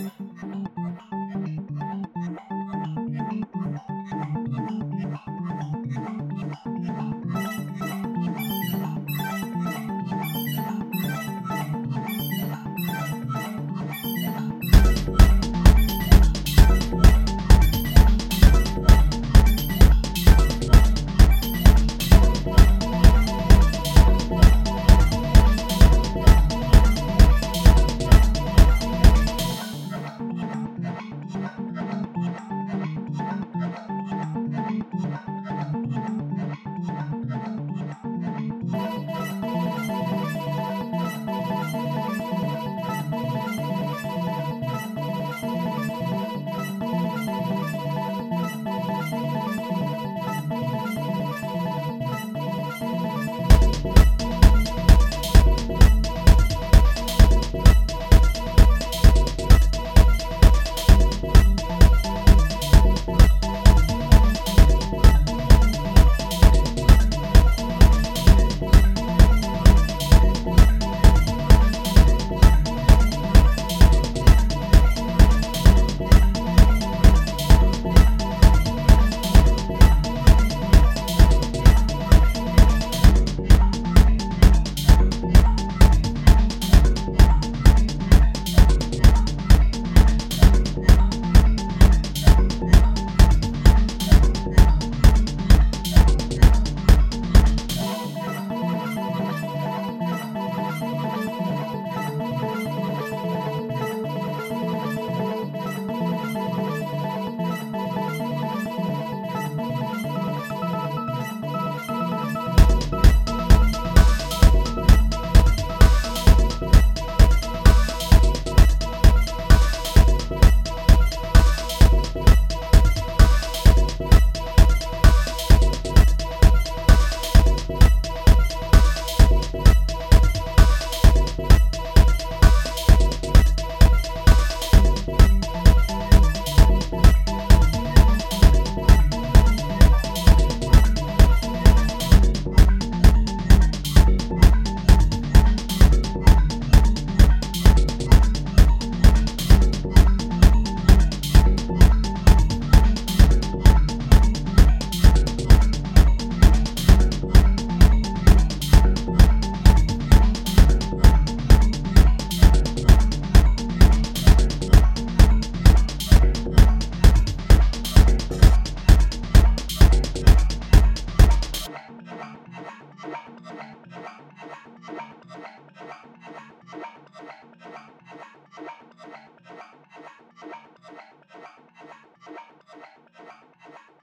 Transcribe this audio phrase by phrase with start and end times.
[0.00, 1.17] Thank y